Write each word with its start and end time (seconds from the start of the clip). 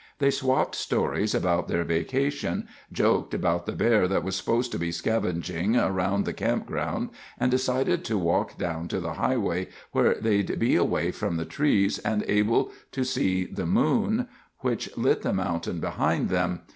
They 0.17 0.31
swapped 0.31 0.73
stories 0.73 1.35
about 1.35 1.67
their 1.67 1.83
vacations, 1.83 2.67
joked 2.91 3.35
about 3.35 3.67
the 3.67 3.71
bear 3.73 4.07
that 4.07 4.23
was 4.23 4.35
supposed 4.35 4.71
to 4.71 4.79
be 4.79 4.91
scavenging 4.91 5.77
around 5.77 6.25
the 6.25 6.33
campground, 6.33 7.11
and 7.39 7.51
decided 7.51 8.03
to 8.05 8.17
walk 8.17 8.57
down 8.57 8.87
to 8.87 8.99
the 8.99 9.13
highway 9.13 9.67
where 9.91 10.15
they'd 10.15 10.57
be 10.57 10.75
away 10.75 11.11
from 11.11 11.37
the 11.37 11.45
trees 11.45 11.99
and 11.99 12.23
able 12.27 12.71
to 12.93 13.03
see 13.03 13.45
the 13.45 13.67
moon, 13.67 14.27
which 14.61 14.89
lit 14.97 15.21
the 15.21 15.33
mountain 15.33 15.79
behind 15.79 16.29
them. 16.29 16.61